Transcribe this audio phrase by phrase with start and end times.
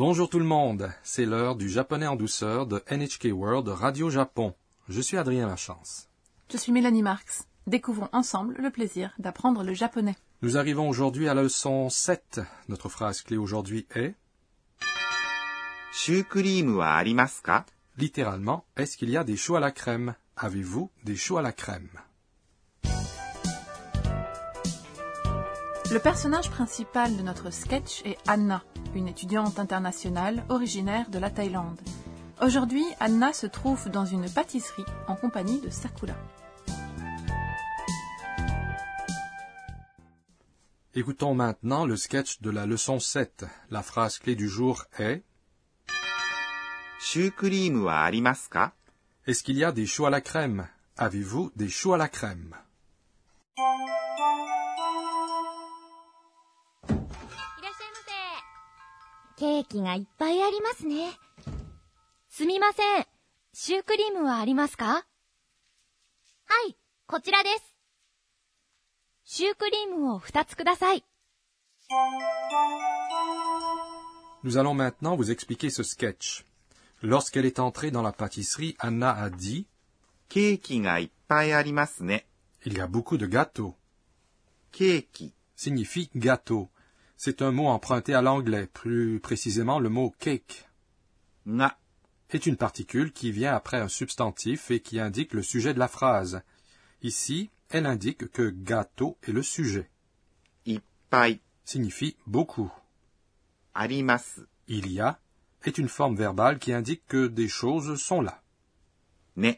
[0.00, 4.54] Bonjour tout le monde, c'est l'heure du japonais en douceur de NHK World Radio Japon.
[4.88, 6.08] Je suis Adrien Lachance.
[6.50, 7.46] Je suis Mélanie Marx.
[7.66, 10.16] Découvrons ensemble le plaisir d'apprendre le japonais.
[10.40, 12.40] Nous arrivons aujourd'hui à la leçon 7.
[12.70, 14.14] Notre phrase clé aujourd'hui est
[17.98, 20.14] Littéralement, est-ce qu'il y a des choux à la crème?
[20.34, 21.90] Avez-vous des choux à la crème?
[25.92, 28.62] Le personnage principal de notre sketch est Anna,
[28.94, 31.80] une étudiante internationale originaire de la Thaïlande.
[32.40, 36.14] Aujourd'hui, Anna se trouve dans une pâtisserie en compagnie de Sakula.
[40.94, 43.46] Écoutons maintenant le sketch de la leçon 7.
[43.70, 45.24] La phrase clé du jour est
[49.26, 50.68] Est-ce qu'il y a des choux à la crème?
[50.96, 52.54] Avez-vous des choux à la crème?
[59.40, 61.12] ケーキがいっぱいありますね。
[62.28, 63.06] すみません。
[63.54, 65.02] シュークリームはありますかは
[66.68, 67.74] い、こちらです。
[69.24, 71.04] シュークリームを二つください。
[74.44, 76.44] Nous allons maintenant vous expliquer ce sketch.
[77.02, 79.64] Lorsqu'elle est entrée dans la pâtisserie, Anna a dit
[80.28, 82.26] ケーキがいっぱいありますね。
[82.66, 83.72] Il y a beaucoup de gâteaux.
[84.70, 86.68] ケーキ signifie gâteau.
[87.22, 90.70] C'est un mot emprunté à l'anglais, plus précisément le mot cake.
[91.44, 91.78] Na
[92.30, 95.86] est une particule qui vient après un substantif et qui indique le sujet de la
[95.86, 96.40] phrase.
[97.02, 99.90] Ici, elle indique que gâteau est le sujet.
[100.64, 102.72] Ippai signifie beaucoup.
[103.74, 105.20] Arimasu il y a
[105.64, 108.42] est une forme verbale qui indique que des choses sont là.
[109.36, 109.52] Ne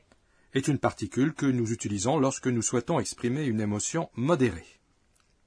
[0.53, 4.81] est une particule que nous utilisons lorsque nous souhaitons exprimer une émotion modérée.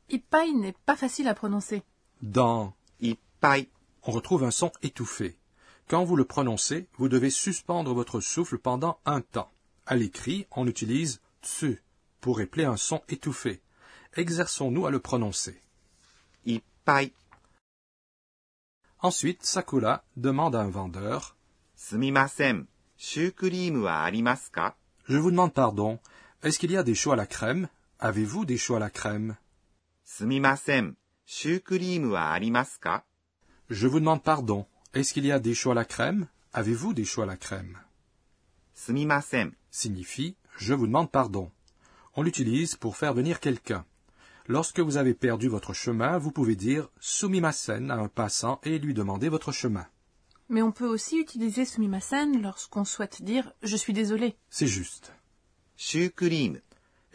[0.07, 1.83] Ippai n'est pas facile à prononcer
[2.25, 3.69] dans Ippai,
[4.01, 5.37] on retrouve un son étouffé.
[5.87, 9.51] Quand vous le prononcez, vous devez suspendre votre souffle pendant un temps.
[9.85, 11.83] À l'écrit, on utilise tsu
[12.21, 13.61] pour épeler un son étouffé.
[14.15, 15.61] Exerçons-nous à le prononcer.
[16.47, 17.13] Ippai.
[19.01, 21.35] Ensuite, Sakula demande à un vendeur
[21.75, 22.65] Sumimasen,
[22.97, 24.49] shukurimu wa arimasu?
[25.07, 25.99] Je vous demande pardon.
[26.41, 27.69] Est-ce qu'il y a des choux à la crème?
[27.99, 29.37] Avez-vous des choux à la crème?
[30.03, 30.95] Sumimasen,
[31.27, 31.59] je
[33.87, 34.65] vous demande pardon.
[34.93, 36.27] Est-ce qu'il y a des choux à la crème?
[36.53, 37.79] Avez-vous des choux à la crème?
[39.71, 41.51] signifie je vous demande pardon.
[42.15, 43.85] On l'utilise pour faire venir quelqu'un.
[44.47, 48.93] Lorsque vous avez perdu votre chemin, vous pouvez dire sumimasen à un passant et lui
[48.93, 49.85] demander votre chemin.
[50.47, 54.37] Mais on peut aussi utiliser sumimasen lorsqu'on souhaite dire je suis désolé.
[54.49, 55.11] C'est juste.
[55.75, 56.61] Shukrim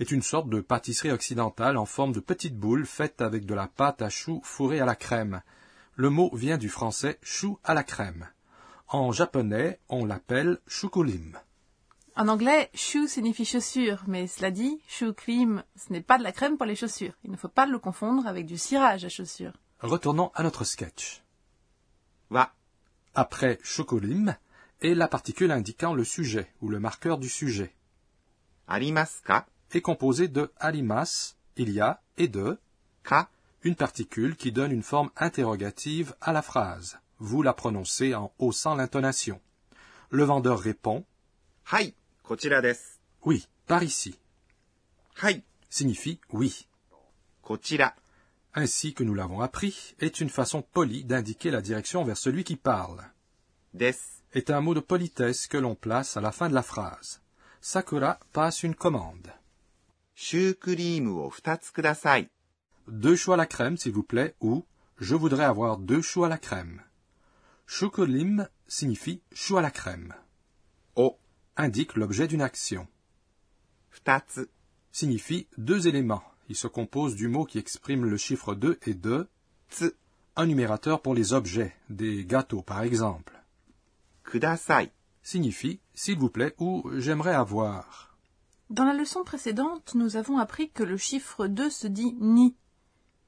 [0.00, 3.68] est une sorte de pâtisserie occidentale en forme de petite boule faite avec de la
[3.68, 5.42] pâte à choux fourrée à la crème.
[5.94, 8.26] Le mot vient du français chou à la crème.
[8.88, 11.38] En japonais, on l'appelle shukulim.
[12.16, 16.56] En anglais, chou signifie chaussure, mais cela dit, chou ce n'est pas de la crème
[16.56, 17.12] pour les chaussures.
[17.24, 19.52] Il ne faut pas le confondre avec du cirage à chaussures.
[19.80, 21.22] Retournons à notre sketch.
[22.30, 22.54] Va.
[23.14, 24.34] Après shukulim
[24.80, 27.74] est la particule indiquant le sujet ou le marqueur du sujet.
[28.66, 32.58] Arimasuka est composé de alimas, il y a, et de
[33.02, 33.28] ka,
[33.62, 36.98] une particule qui donne une forme interrogative à la phrase.
[37.18, 39.40] Vous la prononcez en haussant l'intonation.
[40.10, 41.04] Le vendeur répond
[43.22, 44.18] Oui, par ici.
[45.22, 46.66] Hai signifie oui.
[47.42, 47.94] Kochira.
[48.54, 52.56] Ainsi que nous l'avons appris, est une façon polie d'indiquer la direction vers celui qui
[52.56, 53.04] parle.
[53.74, 53.94] Des
[54.32, 57.20] est un mot de politesse que l'on place à la fin de la phrase.
[57.60, 59.32] Sakura passe une commande.
[62.88, 64.66] Deux choux à la crème, s'il vous plaît, ou
[64.98, 66.82] je voudrais avoir deux choux à la crème.
[67.66, 70.14] Shukurim signifie chou à la crème.
[70.94, 71.16] O
[71.56, 72.86] indique l'objet d'une action.
[74.92, 76.24] Signifie deux éléments.
[76.50, 79.26] Il se compose du mot qui exprime le chiffre 2 et de
[80.36, 83.40] un numérateur pour les objets, des gâteaux par exemple.
[84.24, 84.92] Kudasai
[85.22, 88.09] signifie s'il vous plaît ou j'aimerais avoir.
[88.70, 92.54] Dans la leçon précédente, nous avons appris que le chiffre 2 se dit ni.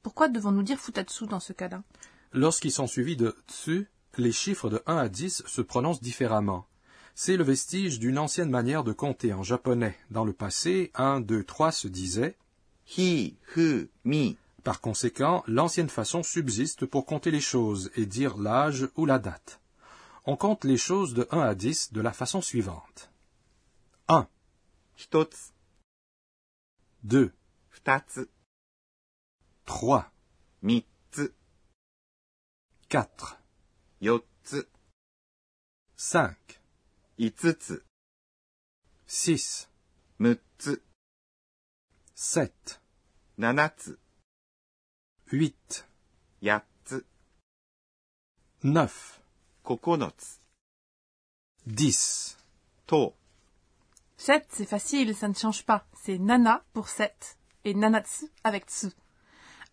[0.01, 1.83] Pourquoi devons-nous dire futatsu dans ce cas-là?
[2.31, 6.65] Lorsqu'ils sont suivis de tsu, les chiffres de 1 à 10 se prononcent différemment.
[7.13, 9.97] C'est le vestige d'une ancienne manière de compter en japonais.
[10.11, 12.37] Dans le passé, 1, 2, 3 se disait
[12.97, 14.37] hi, hu, mi.
[14.63, 19.59] Par conséquent, l'ancienne façon subsiste pour compter les choses et dire l'âge ou la date.
[20.25, 23.11] On compte les choses de 1 à 10 de la façon suivante.
[24.07, 24.25] 1.
[24.95, 25.53] 一つ。
[27.69, 28.29] 二つ。
[30.61, 31.33] 三つ。
[33.99, 34.67] 四つ。
[37.17, 37.85] 五つ。
[40.19, 40.81] 六つ。
[43.37, 43.99] 七つ。
[46.41, 47.03] 八つ。
[47.03, 47.05] 9,
[49.63, 50.41] 9つ。
[51.65, 52.37] 10, 10
[52.85, 53.22] と。
[54.22, 55.86] 7, c'est facile, ça ne change pas.
[56.02, 58.88] C'est nana pour 7 et nanatsu avec tsu.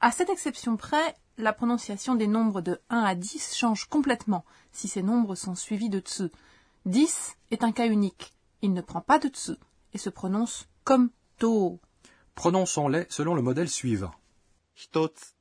[0.02, 4.88] À cette exception près, la prononciation des nombres de 1 à 10 change complètement si
[4.88, 6.32] ces nombres sont suivis de tsu.
[6.86, 8.34] 10 est un cas unique.
[8.62, 9.54] Il ne prend pas de tsu
[9.94, 11.80] et se prononce comme to.
[12.36, 14.14] Prononçons-les selon le modèle suivant.
[14.76, 15.34] 1つ、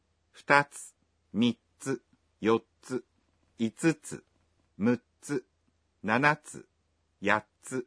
[0.47, 0.95] 2つ、
[1.43, 2.01] 3つ、
[2.41, 3.05] 4つ、
[3.59, 4.25] 5つ、6つ、7つ、
[4.79, 5.45] 8つ、
[6.05, 6.67] 9つ、
[7.71, 7.87] と、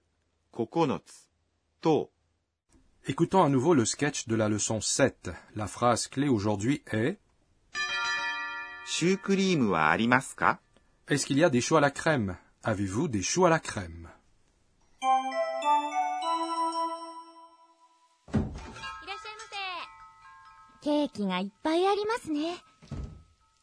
[3.06, 5.31] Écoutons à nouveau le sketch de la leçon 7.
[5.54, 7.19] La phrase clé aujourd'hui est
[11.08, 12.37] Est-ce qu'il y a des choux à la crème?
[12.62, 14.08] Avez-vous des choux à la crème?
[20.82, 22.56] ケーキがいっぱいありますね。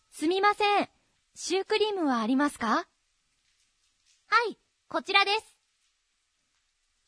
[0.09, 0.89] すみません。
[1.35, 2.67] シュークリームはありますか?
[2.67, 2.85] は
[4.49, 4.57] い、
[4.87, 5.58] こちらです。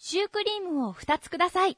[0.04, 1.78] シュークリームを2つください。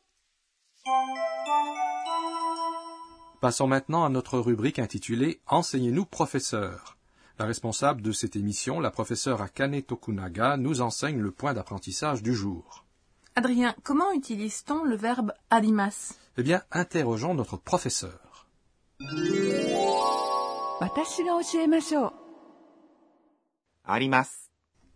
[3.42, 6.96] Passons maintenant à notre rubrique intitulée Enseignez-nous, professeur.
[7.38, 12.34] La responsable de cette émission, la professeure Akane Tokunaga, nous enseigne le point d'apprentissage du
[12.34, 12.86] jour.
[13.36, 18.48] Adrien, comment utilise-t-on le verbe arimas Eh bien, interrogeons notre professeur.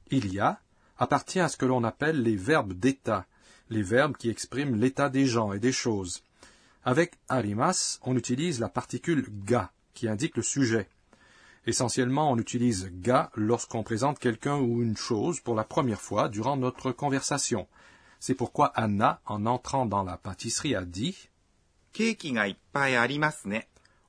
[0.09, 0.61] Il y a
[0.99, 3.25] appartient à ce que l'on appelle les verbes d'état,
[3.69, 6.23] les verbes qui expriment l'état des gens et des choses.
[6.83, 10.87] Avec arimas, on utilise la particule ga, qui indique le sujet.
[11.65, 16.55] Essentiellement, on utilise ga lorsqu'on présente quelqu'un ou une chose pour la première fois durant
[16.55, 17.67] notre conversation.
[18.19, 21.29] C'est pourquoi Anna, en entrant dans la pâtisserie, a dit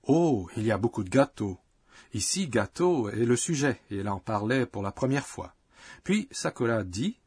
[0.04, 1.58] Oh, il y a beaucoup de gâteaux.
[2.14, 5.54] Ici, gâteau est le sujet, et elle en parlait pour la première fois.
[6.04, 7.18] Puis Sakura dit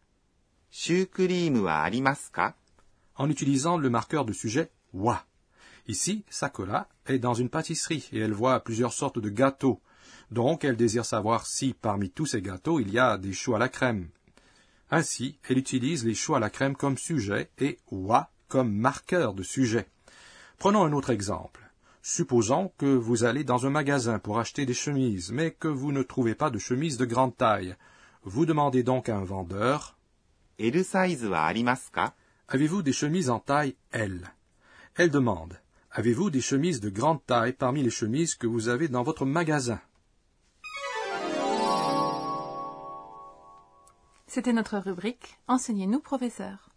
[3.15, 5.25] en utilisant le marqueur de sujet wa.
[5.87, 9.81] Ici, Sakura est dans une pâtisserie et elle voit plusieurs sortes de gâteaux.
[10.31, 13.59] Donc, elle désire savoir si parmi tous ces gâteaux il y a des choux à
[13.59, 14.07] la crème.
[14.89, 19.43] Ainsi, elle utilise les choux à la crème comme sujet et wa comme marqueur de
[19.43, 19.87] sujet.
[20.57, 21.61] Prenons un autre exemple.
[22.03, 26.03] Supposons que vous allez dans un magasin pour acheter des chemises, mais que vous ne
[26.03, 27.75] trouvez pas de chemise de grande taille.
[28.23, 29.97] Vous demandez donc à un vendeur.
[30.59, 31.27] L size
[32.47, 34.31] Avez-vous des chemises en taille L?
[34.95, 35.59] Elle demande.
[35.91, 39.81] Avez-vous des chemises de grande taille parmi les chemises que vous avez dans votre magasin?
[44.27, 46.70] C'était notre rubrique Enseignez-nous, professeur.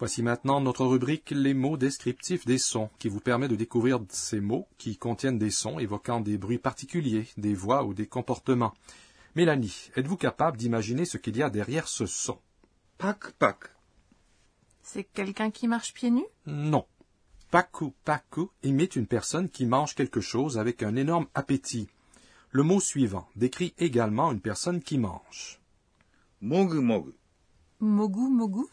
[0.00, 4.40] Voici maintenant notre rubrique Les mots descriptifs des sons, qui vous permet de découvrir ces
[4.40, 8.72] mots qui contiennent des sons évoquant des bruits particuliers, des voix ou des comportements.
[9.36, 12.38] Mélanie, êtes-vous capable d'imaginer ce qu'il y a derrière ce son?
[12.96, 13.58] Pac pac.
[14.82, 16.24] C'est quelqu'un qui marche pieds nus?
[16.46, 16.86] Non.
[17.50, 21.88] Paku paku imite une personne qui mange quelque chose avec un énorme appétit.
[22.52, 25.60] Le mot suivant décrit également une personne qui mange.
[26.40, 27.12] Mogu mogu.
[27.80, 28.66] Mogu mogu?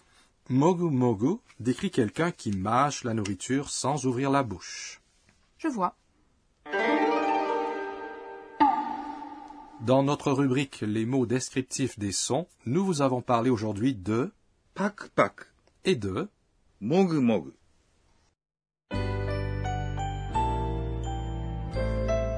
[0.50, 5.02] Mogu Mogu décrit quelqu'un qui mâche la nourriture sans ouvrir la bouche.
[5.58, 5.98] Je vois.
[9.82, 14.32] Dans notre rubrique Les mots descriptifs des sons, nous vous avons parlé aujourd'hui de
[14.74, 15.48] pak pak
[15.84, 16.30] et de
[16.80, 17.52] mogu mogu.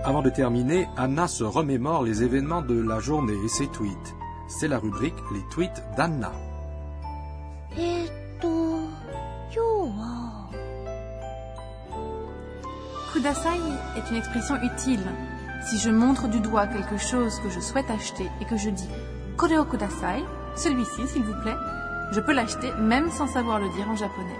[0.03, 4.15] Avant de terminer, Anna se remémore les événements de la journée et ses tweets.
[4.47, 6.31] C'est la rubrique Les tweets d'Anna.
[7.77, 8.05] Euh,
[13.13, 13.49] kudasai
[13.97, 15.03] est une expression utile.
[15.65, 18.89] Si je montre du doigt quelque chose que je souhaite acheter et que je dis
[19.37, 20.23] Koreo kudasai,
[20.55, 21.57] celui-ci s'il vous plaît,
[22.11, 24.39] je peux l'acheter même sans savoir le dire en japonais.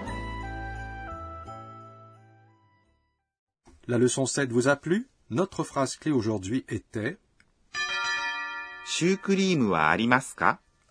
[3.88, 5.08] La leçon 7 vous a plu?
[5.30, 7.18] Notre phrase clé aujourd'hui était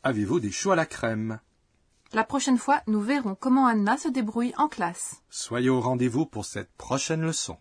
[0.04, 1.40] Avez-vous des choux à la crème?
[2.14, 5.16] La prochaine fois, nous verrons comment Anna se débrouille en classe.
[5.28, 7.58] Soyez au rendez-vous pour cette prochaine leçon.